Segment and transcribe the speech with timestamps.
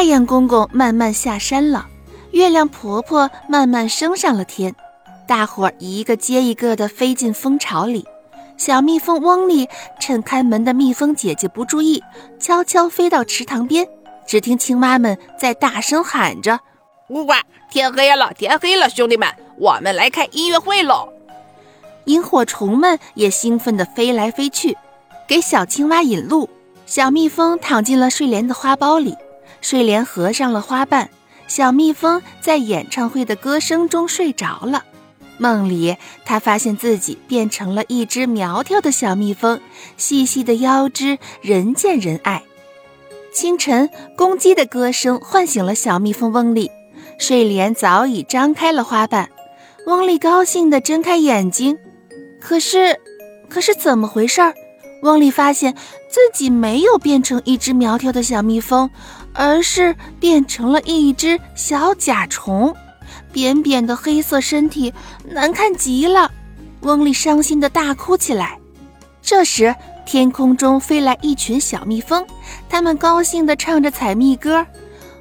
[0.00, 1.86] 太阳公公慢慢下山了，
[2.30, 4.74] 月亮婆婆慢慢升上了天，
[5.28, 8.06] 大伙儿一个接一个的飞进蜂巢里。
[8.56, 9.68] 小蜜蜂嗡莉
[10.00, 12.02] 趁开门的蜜蜂姐姐不注意，
[12.38, 13.86] 悄悄飞到池塘边。
[14.26, 16.58] 只听青蛙们在大声喊着
[17.06, 17.34] ：“呱呱，
[17.70, 19.28] 天黑了，天黑了，兄弟们，
[19.58, 21.12] 我们来开音乐会喽！”
[22.06, 24.78] 萤火虫们也兴奋地飞来飞去，
[25.28, 26.48] 给小青蛙引路。
[26.86, 29.14] 小蜜蜂躺进了睡莲的花苞里，
[29.60, 31.10] 睡莲合上了花瓣，
[31.48, 34.84] 小蜜蜂在演唱会的歌声中睡着了。
[35.38, 39.60] 梦里，它发现自己变成了一只苗条的小蜜蜂，
[39.96, 42.42] 细细的腰肢，人见人爱。
[43.32, 46.70] 清晨，公鸡的歌声唤醒了小蜜蜂翁丽，
[47.18, 49.30] 睡莲早已张开了花瓣。
[49.86, 51.78] 翁丽高兴地睁开眼睛。
[52.40, 53.00] 可是，
[53.48, 54.40] 可是怎么回事？
[55.02, 55.74] 翁丽发现
[56.08, 58.90] 自己没有变成一只苗条的小蜜蜂，
[59.32, 62.74] 而是变成了一只小甲虫，
[63.32, 64.92] 扁扁的黑色身体
[65.24, 66.30] 难看极了。
[66.82, 68.58] 翁丽伤心的大哭起来。
[69.22, 69.74] 这时，
[70.06, 72.26] 天空中飞来一群小蜜蜂，
[72.68, 74.66] 它们高兴地唱着采蜜歌：“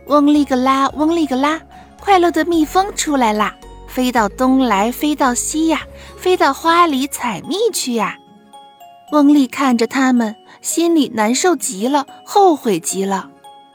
[0.07, 1.59] 嗡里个啦，嗡里个啦，
[1.99, 3.55] 快乐的蜜蜂出来啦！”
[3.87, 5.81] 飞到东来，飞到西呀，
[6.17, 8.18] 飞到花里采蜜去呀。
[9.11, 13.29] 翁丽看着他们，心里难受极了，后悔极了。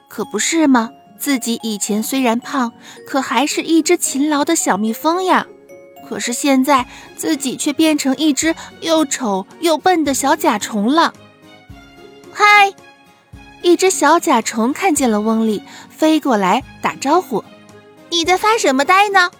[0.08, 0.90] 可不是吗？
[1.18, 2.72] 自己以前虽然胖，
[3.06, 5.46] 可还是一只勤劳的小蜜蜂呀。
[6.08, 11.14] 可是现在自己却变成一只又丑又笨的小甲虫了。
[12.30, 12.72] 嗨，
[13.62, 17.42] 一只小甲虫看见了翁丽，飞过来打招呼
[18.10, 19.30] ：“你在发什么呆呢？”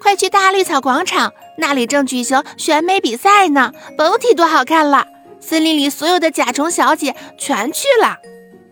[0.00, 5.06] 快去大绿草广场，那里正举行选美比赛呢，甭提多好看了。
[5.42, 8.16] 森林里所有的甲虫小姐全去了，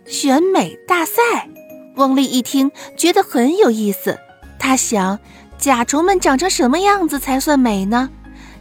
[0.07, 1.49] 选美大赛。
[1.97, 4.17] 翁丽一听，觉得很有意思。
[4.59, 5.19] 她想，
[5.59, 8.09] 甲虫们长成什么样子才算美呢？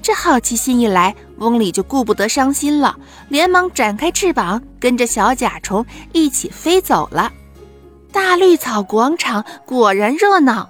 [0.01, 2.97] 这好奇心一来，翁丽就顾不得伤心了，
[3.29, 7.31] 连忙展开翅膀，跟着小甲虫一起飞走了。
[8.11, 10.67] 大绿草广场果然热闹。